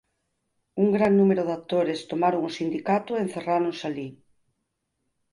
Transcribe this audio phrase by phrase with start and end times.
[0.83, 4.09] Un gran número de actores tomaron o sindicato e encerráronse alí.